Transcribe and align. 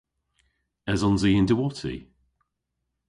Esons 0.93 1.23
i 1.27 1.29
y'n 1.33 1.47
diwotti? 1.49 1.95